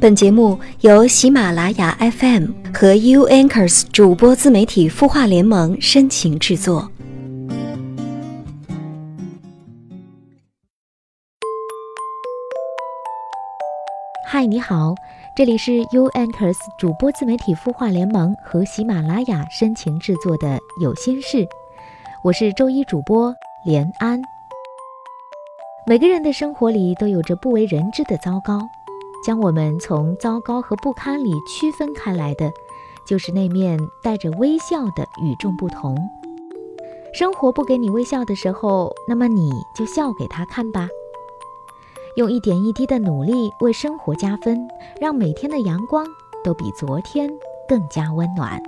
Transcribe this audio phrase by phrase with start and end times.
[0.00, 6.90] 本节目由喜马拉雅 FM 和 U Anchors 主播自媒体孵化联盟深情制作。
[14.26, 14.94] 嗨，你好，
[15.36, 20.48] 这里是 U Anchors 主播自媒体孵化联盟和喜马拉雅深情制作的
[20.80, 21.44] 《有心事》，
[22.24, 23.34] 我是周一主播
[23.66, 24.22] 连安。
[25.86, 28.60] 每个人的生活里都有着不为人知的糟糕。
[29.24, 32.50] 将我们从糟糕和不堪里区分开来的，
[33.04, 35.96] 就是那面带着微笑的与众不同。
[37.12, 40.88] 生活不给你微笑的时候，那么你就笑给他看吧。
[42.16, 44.68] 用一点一滴的努力为生活加分，
[45.00, 46.06] 让每天的阳光
[46.42, 47.28] 都比昨天
[47.68, 48.62] 更加温暖。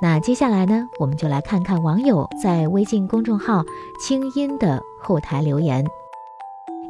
[0.00, 3.64] 那接下来呢，我们就来看看网友在微信公众号
[4.00, 5.84] “清音”的后台留言。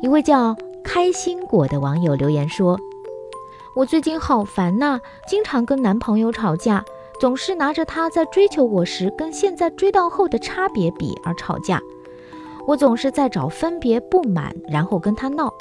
[0.01, 0.55] 一位叫。
[0.85, 2.79] 开心果的网友留言说
[3.75, 6.85] ：“我最近好烦呐，经常跟男朋友吵架，
[7.19, 11.81] 总是拿着他在追求我时跟现在追到后的差别比而吵架。
[12.67, 15.53] 我总是在找分别不满，然后跟他闹。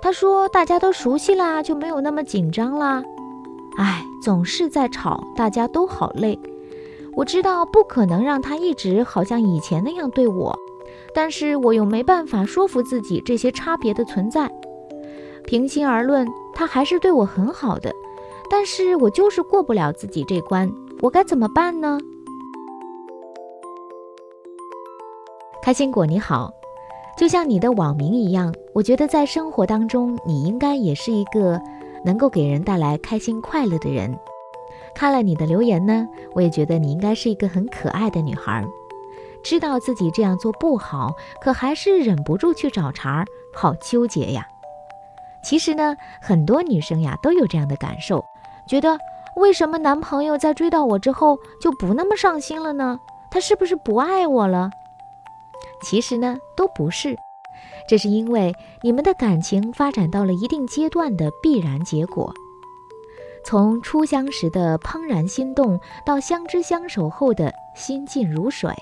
[0.00, 3.02] 他说大家都熟悉啦，就没有那么紧张啦。
[3.76, 6.38] 哎，总是在吵，大家都好累。
[7.16, 10.56] 我知道不可能让他一直好像以前那样对我。”
[11.12, 14.48] 但是我又没办法说服自己这些差别的存在。
[15.46, 17.92] 平心而论，他还是对我很好的，
[18.50, 21.98] 但是我就是过不了自己这关，我该怎么办呢？
[25.62, 26.50] 开心果你好，
[27.18, 31.60] 就像你的网名一样，我觉得在生活当中，你应该也是一个
[32.04, 34.16] 能够给人带来开心快乐的人。
[34.94, 38.64] 看了你的留言呢，我也觉得你应该是一个很可爱的女孩。
[39.42, 44.46] 知道自己这样做不好，可还是忍不住去找茬儿，好纠结呀。
[45.42, 48.24] 其实呢，很多女生呀都有这样的感受，
[48.66, 48.98] 觉得
[49.36, 52.98] 为什么男朋友在追到我之后就不那么上心了呢？
[53.30, 54.70] 他是不是不爱我了？
[55.82, 57.16] 其实呢，都不是，
[57.88, 58.52] 这是因为
[58.82, 62.34] 你们的感情发展到了一定阶段的必然结果。
[63.42, 68.74] 从初相识的怦然心动，到相知相守后的心静如水。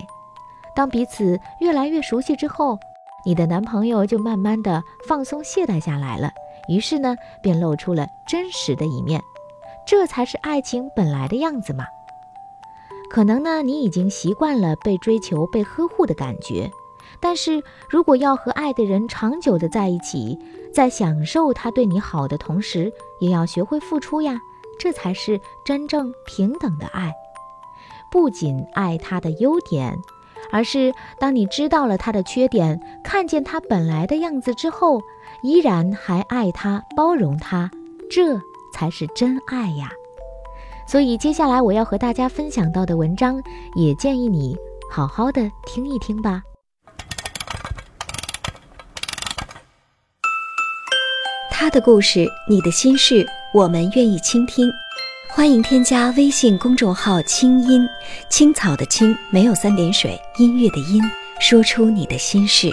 [0.74, 2.78] 当彼此越来越熟悉之后，
[3.24, 6.32] 你的男朋友就慢慢的放松懈怠下来了，
[6.68, 9.20] 于是呢，便露出了真实的一面，
[9.86, 11.86] 这才是爱情本来的样子嘛。
[13.10, 16.70] 可能呢，你已经习惯了被追求、被呵护的感觉，
[17.20, 20.38] 但是如果要和爱的人长久的在一起，
[20.74, 24.38] 在享受他对你好的同时，也要学会付出呀，
[24.78, 27.14] 这才是真正平等的爱，
[28.12, 29.98] 不仅爱他的优点。
[30.50, 35.00] 而是当你知道了他的缺点，看见他本来的样子之后，
[35.42, 37.70] 依然还爱他、包容他，
[38.10, 38.40] 这
[38.74, 39.90] 才是真爱呀。
[40.86, 43.42] 所以接下来我要和大家分享到的文章，
[43.76, 44.56] 也建议你
[44.90, 46.42] 好好的听一听吧。
[51.50, 54.70] 他的故事，你的心事，我们愿意倾听。
[55.30, 57.86] 欢迎添加微信公众号“清音
[58.30, 61.02] 青草”的青没有三点水，音乐的音，
[61.38, 62.72] 说出你的心事。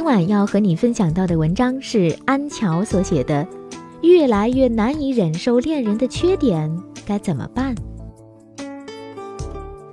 [0.00, 3.46] 今晚要和你分享到的文章是安乔所写的
[4.00, 6.74] 《越来越难以忍受恋人的缺点，
[7.04, 7.74] 该怎么办》。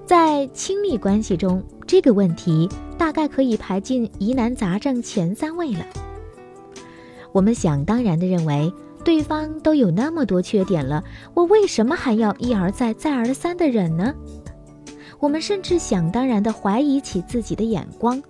[0.05, 5.85] 在亲密关系中，这个问题大概可以排进疑难杂症前三位了。
[7.33, 8.71] 我们想当然的认为，
[9.03, 11.03] 对方都有那么多缺点了，
[11.33, 14.15] 我为什么还要一而再、再而三的忍呢？
[15.19, 18.23] 我们甚至想当然地怀疑起自己的眼光：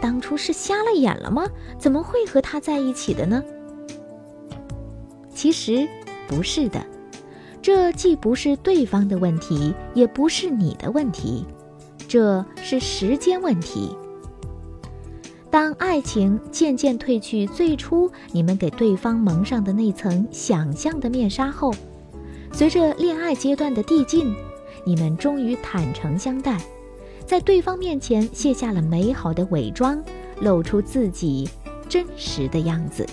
[0.00, 1.46] 当初是瞎了眼了吗？
[1.78, 3.42] 怎么会和他在一起的呢？
[5.34, 5.88] 其实
[6.26, 6.84] 不是的，
[7.62, 11.44] 这既不是对方的问题，也不是你的问题，
[12.08, 13.96] 这是时间问题。
[15.50, 21.72] 当爱情渐渐褪去最初你们给对方蒙上的那层想象的面纱后，
[22.52, 24.34] 随着恋爱阶段的递进，
[24.84, 26.60] 你们终于坦诚相待，
[27.28, 30.02] 在对方面前卸下了美好的伪装，
[30.40, 31.46] 露出自己
[31.86, 33.06] 真实的样子。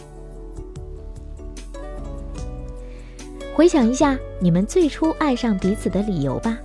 [3.53, 6.57] 回想一下你们最初爱上彼此的理由吧。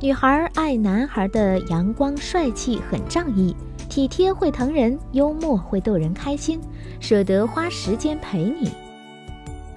[0.00, 3.54] 女孩爱男孩的阳光帅气，很仗义。
[3.90, 6.58] 体贴会疼人，幽默会逗人开心，
[6.98, 8.72] 舍得花时间陪你。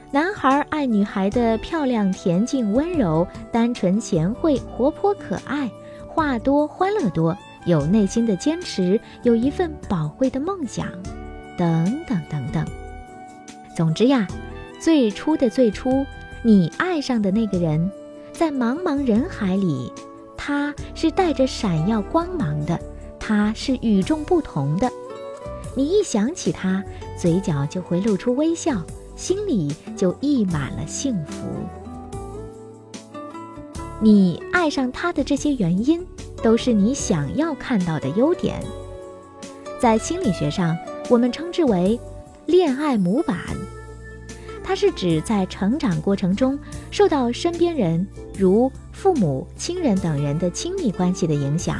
[0.09, 5.69] 男孩爱女孩的漂亮、恬静、温柔、单纯、贤惠、活泼、可爱，
[6.17, 10.87] 话多、欢乐多，有内心的坚持，有一份宝贵的梦想，
[11.55, 12.65] 等等等等。
[13.75, 14.25] 总之呀，
[14.79, 16.03] 最初的最初，
[16.41, 17.91] 你爱上的那个人，
[18.33, 19.93] 在茫茫人海里，
[20.35, 22.79] 他是带着闪耀光芒的。
[23.19, 24.89] 他是与众不同的，
[25.75, 26.83] 你一想起他，
[27.15, 28.81] 嘴角就会露出微笑，
[29.15, 31.47] 心里就溢满了幸福。
[33.99, 36.05] 你爱上他的这些原因，
[36.43, 38.61] 都是你想要看到的优点。
[39.79, 40.77] 在心理学上，
[41.09, 41.99] 我们称之为
[42.45, 43.37] “恋爱模板”，
[44.63, 46.57] 它是指在成长过程中
[46.91, 48.07] 受到身边人，
[48.37, 51.77] 如父母、亲人等人的亲密关系的影响。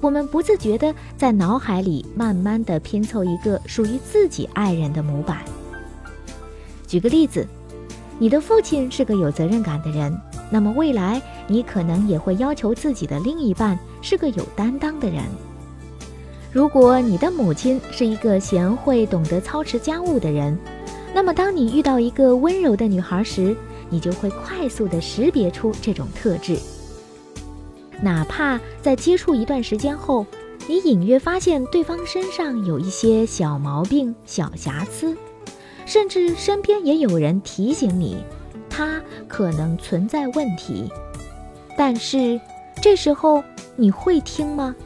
[0.00, 5.42] 我们不自觉地在脑海里慢慢地拼凑一个属于自己爱人的模板。
[6.86, 7.46] 举个例子，
[8.18, 10.18] 你的父亲是个有责任感的人，
[10.50, 15.22] 那么未来你可能也会要求自己的另一半是个有担当的人。
[16.52, 20.58] 如果你的母亲是一个贤惠、懂得操持家务的人，
[21.14, 23.54] 那么当你遇到一个温柔的女孩时，
[23.90, 26.58] 你就会快速地识别出这种特质。
[28.00, 30.24] 哪怕在接触一段时间后，
[30.66, 35.16] 你隐约发现对方身上有一些小毛病、小瑕疵，
[35.84, 38.16] 甚至身边也有人提醒你，
[38.76, 40.92] 他可能存在问题。
[41.78, 42.38] 但是
[42.82, 43.42] 这时候
[43.74, 44.76] 你会听吗？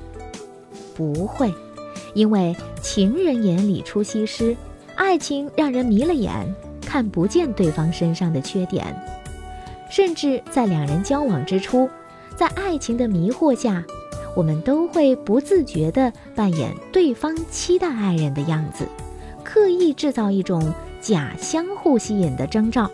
[0.95, 1.53] 不会，
[2.15, 4.57] 因为情人眼里出西施，
[4.95, 8.95] 爱情让人迷了眼，看不见对方身上的缺点，
[9.91, 11.89] 甚至在两人交往之初。
[12.37, 13.85] 在爱情的迷惑下，
[14.37, 18.87] 我们都会不自觉地扮演对方期待爱人的样子，
[19.43, 22.91] 刻意制造一种假相互吸引的征兆，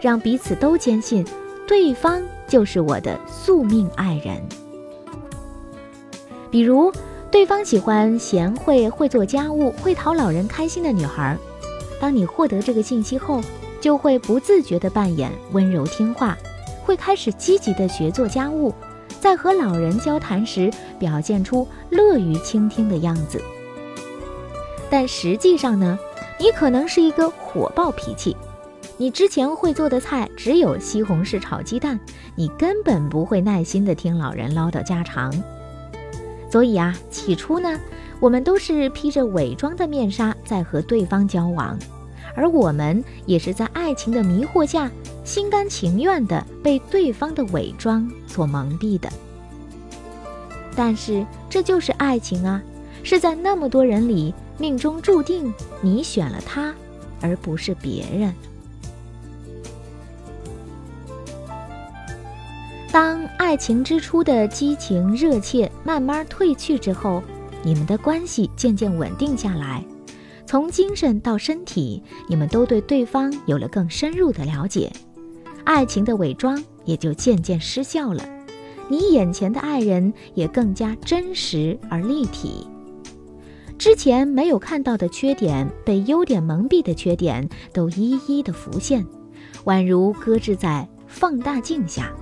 [0.00, 1.24] 让彼此都坚信
[1.66, 4.40] 对方就是我的宿命爱人。
[6.50, 6.92] 比如，
[7.30, 11.38] 对方喜欢贤惠、会做家务、会讨老人开心的女孩，
[12.00, 13.40] 当你获得这个信息后，
[13.80, 16.36] 就会不自觉地扮演温柔听话，
[16.84, 18.74] 会开始积极地学做家务。
[19.20, 23.40] 在和老人交谈时，表现出乐于倾听的样子。
[24.88, 25.96] 但实际上呢，
[26.38, 28.36] 你可能是一个火爆脾气。
[29.00, 31.98] 你之前会做的菜只有西红柿炒鸡蛋，
[32.34, 35.32] 你根本不会耐心地听老人唠叨家常。
[36.50, 37.80] 所以啊，起初呢，
[38.20, 41.78] 我们都是披着伪装的面纱在和对方交往，
[42.34, 44.90] 而我们也是在爱情的迷惑下。
[45.24, 49.08] 心甘情愿地被对方的伪装所蒙蔽的，
[50.76, 52.60] 但是这就是爱情啊！
[53.02, 56.74] 是在那么多人里，命中注定你选了他，
[57.22, 58.34] 而不是别人。
[62.92, 67.22] 当爱情之初的激情热切慢慢褪去之后，
[67.62, 69.84] 你们的关系渐渐稳定下来，
[70.44, 74.90] 从精神到身体，你们都对对方有了更深入的了解。
[75.62, 78.24] 爱情的伪装也就渐渐失效了，
[78.88, 82.66] 你眼前的爱人也更加真实而立体。
[83.78, 89.06] 之前没有看到的缺点，被优点蒙蔽的缺点，都一一的浮现，
[89.66, 92.12] 宛如搁置在放大镜下。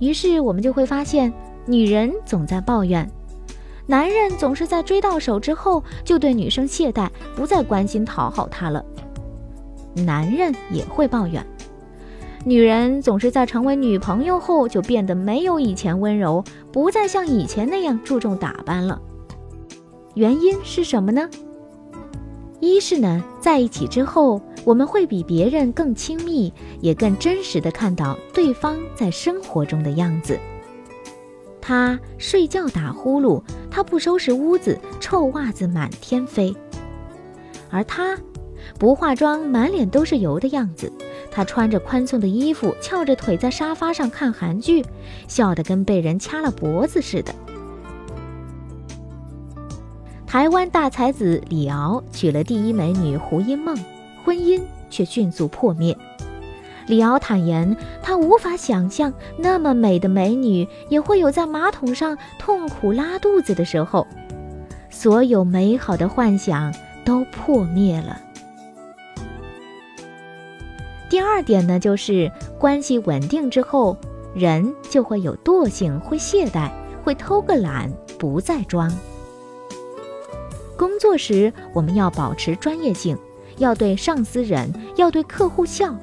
[0.00, 1.32] 于是我们就会发现，
[1.66, 3.08] 女人总在抱怨，
[3.86, 8.84] 男人总是在追到手之后就对女生懈怠，不再关心讨好她了。
[9.94, 11.46] 男人也会抱怨，
[12.44, 19.00] 女人总是在成为女朋友后就变得没有以前温柔，不再像以前那样注重打扮了。
[20.14, 21.28] 原因是什么呢？
[22.60, 30.38] 一是呢，在一起之后，我们会比别人更亲密，也更真实的看到对方在生活中的样子。
[31.60, 36.54] 他睡觉打呼噜，他不收拾屋子，臭袜子满天飞；
[37.70, 38.16] 而他
[38.78, 40.90] 不化妆，满脸都是油的样子。
[41.30, 44.84] 他穿着宽松的衣服，翘着腿在沙发上看韩剧，
[45.26, 47.34] 笑得跟被人掐了脖子似的。
[50.34, 53.78] 台湾大才子李敖娶了第一美女胡因梦，
[54.24, 54.60] 婚姻
[54.90, 55.96] 却迅速破灭。
[56.88, 64.08] 李敖坦言，他无法想象那么美的美女也会有在马桶上痛苦拉肚子的时候，
[64.90, 66.74] 所有美好的幻想
[67.04, 68.20] 都破灭了。
[71.08, 73.96] 第二点呢，就是关系稳定之后，
[74.34, 76.72] 人就会有惰性，会懈怠，
[77.04, 77.88] 会偷个懒，
[78.18, 78.92] 不再装。
[80.76, 83.16] 工作时，我们要保持专业性，
[83.58, 85.96] 要对上司忍，要对客户笑。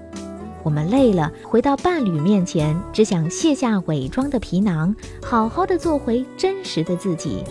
[0.63, 7.43] 我们累了，回到伴侣面前，只想卸下伪装的皮囊，好好的做回真实的自己。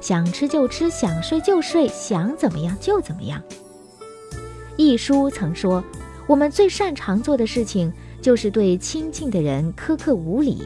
[0.00, 3.42] 想吃就吃，想睡就睡，想怎么样就怎么样。
[4.76, 5.82] 一书曾说，
[6.26, 10.62] 我们最擅长做的事情，就是对亲近的人苛刻无礼。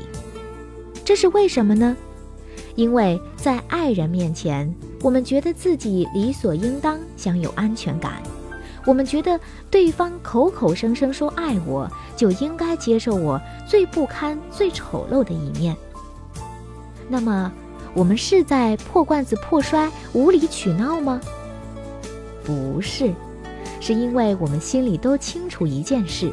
[1.04, 1.96] 这是为什么呢？
[2.76, 4.72] 因为在爱人面前，
[5.04, 8.22] 我们觉得自己理所应当享有安全感，
[8.86, 9.38] 我们觉得
[9.70, 15.76] 对方口口声声说爱我，就应该接受我最不堪、最丑陋的一面。
[17.06, 17.52] 那么，
[17.92, 21.20] 我们是在破罐子破摔、无理取闹吗？
[22.42, 23.12] 不是，
[23.80, 26.32] 是因为我们心里都清楚一件事：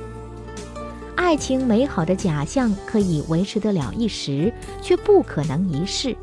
[1.18, 6.16] 爱情美好的假象可以维持得了一时，却不可能一世。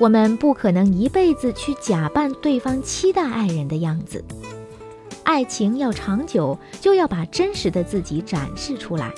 [0.00, 4.24] 我们不可能一辈子去假扮对方期待爱人的样子。
[5.24, 9.12] 爱情要长久，就要把真实的自己展示出来。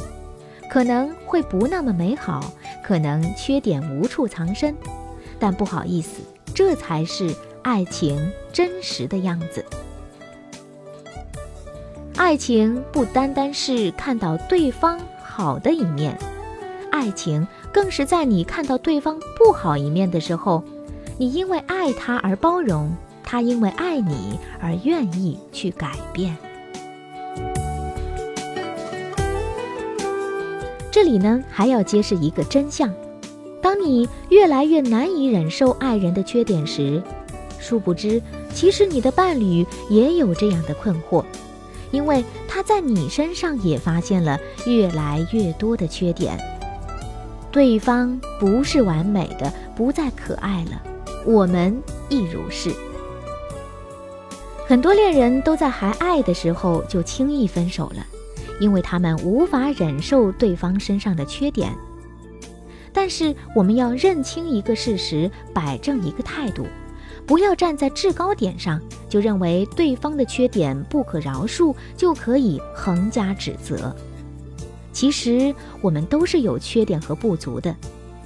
[0.69, 4.75] 可能会不那么美好，可能缺点无处藏身，
[5.39, 6.21] 但不好意思，
[6.53, 9.65] 这才是爱情真实的样子。
[12.17, 16.19] 爱情不单单是看到对方好的一面，
[16.91, 20.62] 爱情更是在你看到对方不好一面的时候。
[21.19, 22.91] 你因为爱他而包容，
[23.23, 26.37] 他因为爱你而愿意去改变。
[30.91, 32.93] 这里呢，还要揭示一个真相：
[33.61, 37.00] 当你越来越难以忍受爱人的缺点时，
[37.61, 38.21] 殊不知，
[38.52, 41.25] 其实你的伴侣也有这样的困惑，
[41.93, 46.37] 因为他在你身上也发现了越来越多的缺点。
[47.52, 50.82] 对方不是完美的，不再可爱了。
[51.26, 52.75] 我们亦如是。
[54.66, 58.06] 很多恋人都在还爱的时候就轻易分手了，
[58.59, 61.71] 因为他们无法忍受对方身上的缺点。
[62.90, 66.66] 但是我们要认清一个事实，摆正一个态度，
[67.26, 68.80] 不要站在制高点上
[69.11, 73.94] 就认为对方的缺点不可饶恕，就可以横加指责。
[74.93, 77.75] 其实我们都是有缺点和不足的，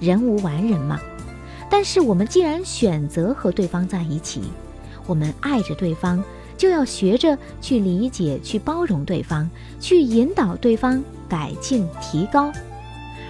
[0.01, 1.01] 人无完人嘛。
[1.71, 4.43] 但是我们既然选择和对方在一起，
[5.07, 6.23] 我们爱着对方，
[6.57, 9.49] 就要学着去理解、去包容对方，
[9.81, 12.53] 去引导对方改进提高。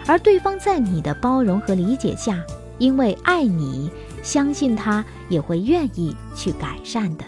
[0.07, 2.43] 而对方在你的包容和理解下，
[2.78, 3.90] 因为爱你，
[4.23, 7.25] 相信他也会愿意去改善的。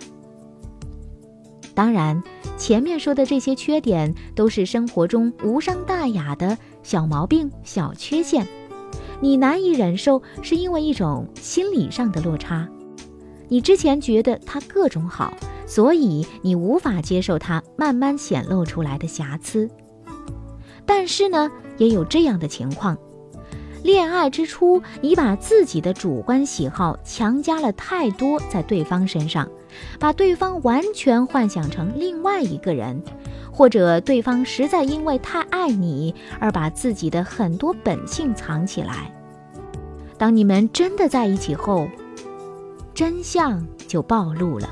[1.78, 2.20] 当然，
[2.56, 8.44] 前面说的这些缺点都是生活中无伤大雅的小毛病、小缺陷。
[9.20, 12.68] 你难以忍受，是因为一种心理上的落差。
[13.46, 15.32] 你之前觉得他各种好，
[15.68, 19.70] 所以你无法接受他慢慢显露出来的瑕疵。
[20.84, 22.98] 但是呢，也有这样的情况：
[23.84, 29.48] 恋爱之初，你把自己的主观喜好强加了太多在对方身上，
[29.98, 33.02] 把对方完全幻想成另外一个人，
[33.52, 39.12] 或者对方实在因为太爱你而把自己的很多本性藏起来。
[40.16, 41.88] 当你们真的在一起后，
[42.92, 44.68] 真相就暴露了。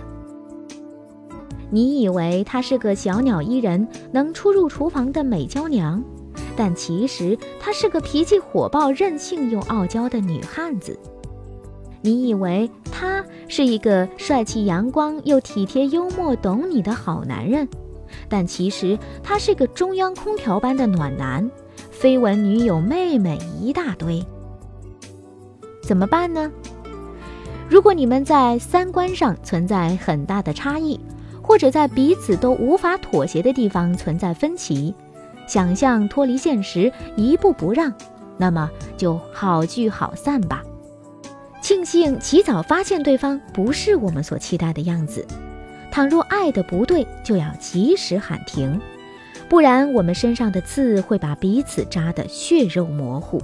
[1.70, 6.02] 你以为她是个小鸟依人、能出入厨房的美娇娘，
[6.56, 10.98] 但其实她是个脾气火爆、任性又傲娇的女汉子。
[12.06, 17.68] 你以为他是一个帅气阳光又体贴幽默、懂你的好男人，
[18.28, 21.50] 但其实他是个中央空调般的暖男，
[21.92, 24.24] 绯闻女友、妹妹一大堆。
[25.82, 26.48] 怎么办呢？
[27.68, 31.00] 如果你们在三观上存在很大的差异，
[31.42, 34.94] 或者在彼此都无法妥协的地方存在分歧，
[35.48, 37.92] 想象脱离现实，一步不让，
[38.38, 40.62] 那么就好聚好散吧。
[41.66, 45.26] 庆幸及早发现对方不是我们所期待的样子。
[45.90, 48.80] 倘若爱的不对，就要及时喊停，
[49.48, 53.42] 不然我们身上的刺会把彼此扎得血肉模糊。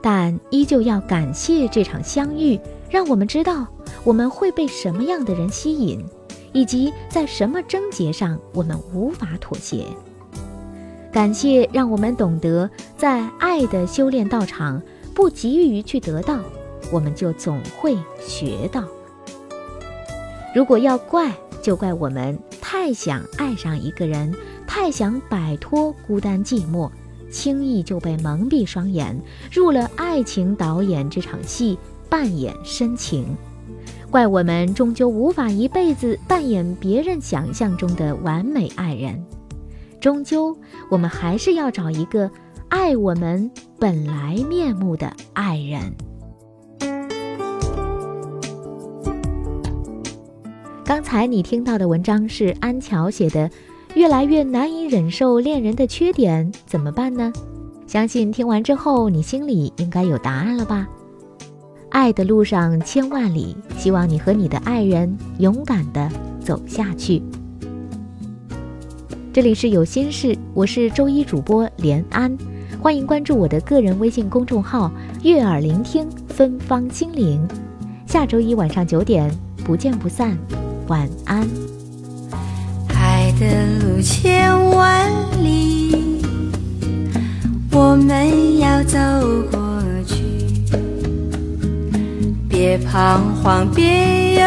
[0.00, 3.66] 但依旧要感谢这场相遇，让我们知道
[4.04, 6.04] 我们会被什么样的人吸引，
[6.52, 9.84] 以及在什么症结上我们无法妥协。
[11.10, 14.80] 感谢让我们懂得，在爱的修炼道场，
[15.12, 16.38] 不急于去得到。
[16.92, 18.84] 我们就总会学到。
[20.54, 24.32] 如果要怪，就怪我们太想爱上一个人，
[24.66, 26.90] 太想摆脱孤单寂寞，
[27.30, 29.20] 轻易就被蒙蔽双眼，
[29.52, 31.78] 入了爱情导演这场戏，
[32.08, 33.36] 扮演深情。
[34.10, 39.22] 怪我们终究无法一辈子扮演别人想象中的完美爱人，
[40.00, 40.56] 终究
[40.88, 42.30] 我们还是要找一个
[42.68, 45.92] 爱我们本来面目的爱人。
[50.86, 53.50] 刚才你听到的文章是安乔写的，
[53.96, 57.32] 越来越难以忍受恋人的缺点，怎么办呢？
[57.88, 60.86] 相信听完之后，你心里应该有答案了吧？
[61.90, 67.20] 爱的路上千万里，希望你和你的爱人勇敢的走下去。
[69.32, 72.38] 这里是有心事，我是周一主播连安，
[72.80, 74.88] 欢迎关注我的个人微信公众号
[75.24, 77.44] “悦耳聆听芬芳心灵”。
[78.06, 79.28] 下周一晚上九点，
[79.64, 80.38] 不见不散。
[80.88, 81.46] 晚安。
[82.94, 83.44] 爱的
[83.80, 85.10] 路千万
[85.42, 86.22] 里，
[87.72, 88.98] 我们要走
[89.50, 90.22] 过去。
[92.48, 94.44] 别彷徨，别犹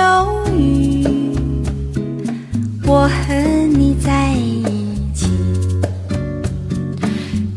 [0.56, 1.06] 豫，
[2.86, 3.34] 我和
[3.78, 4.64] 你在一
[5.14, 5.28] 起。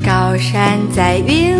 [0.04, 1.56] 高山在云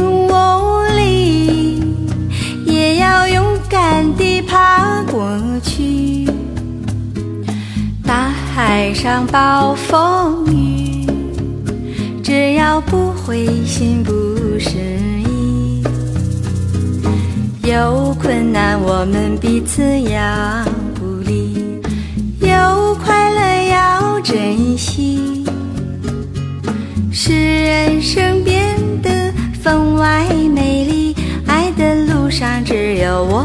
[8.55, 11.07] 海上暴风雨，
[12.23, 14.12] 只要不灰心不
[14.59, 14.77] 失
[15.27, 15.83] 意，
[17.62, 20.21] 有困难我们彼此要
[21.01, 21.81] 鼓励，
[22.41, 25.47] 有快乐要珍惜，
[27.11, 31.17] 使人生变得分外美丽。
[31.47, 33.41] 爱的路上只有我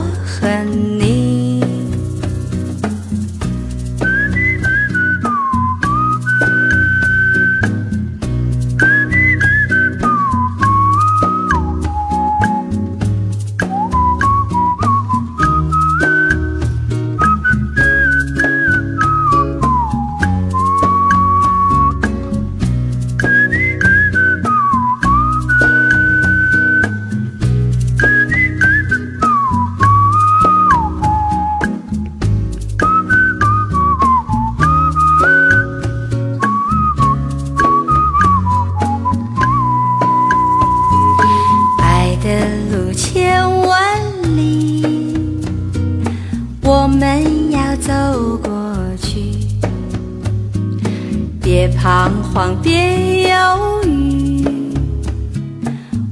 [52.38, 54.45] 彷徨，别犹豫，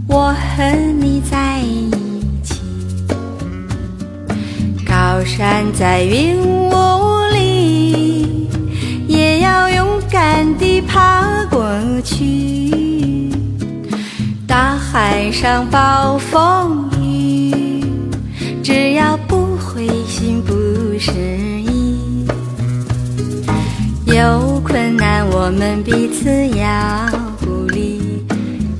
[0.07, 1.91] 我和你在一
[2.41, 2.61] 起。
[4.83, 6.71] 高山在云雾
[7.31, 8.49] 里，
[9.07, 11.63] 也要勇敢地爬过
[12.03, 13.29] 去。
[14.47, 16.84] 大海上暴风
[25.47, 26.27] 我们彼此
[26.57, 27.07] 要
[27.39, 28.25] 鼓励，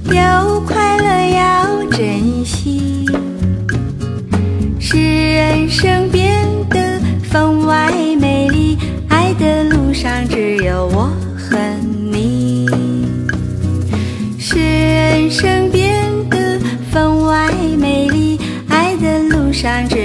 [0.05, 3.05] 有快乐要珍惜，
[4.79, 8.79] 使人生变得分外美丽。
[9.09, 11.55] 爱的路上只有我和
[12.11, 12.67] 你，
[14.39, 16.59] 使人生变得
[16.91, 18.39] 分外美丽。
[18.69, 20.04] 爱的路上只